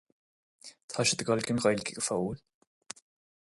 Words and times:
Tá 0.93 1.05
siad 1.05 1.19
ag 1.23 1.27
gabháil 1.29 1.45
don 1.49 1.61
Ghaeilge 1.67 1.95
go 1.99 2.05
fóill. 2.09 2.43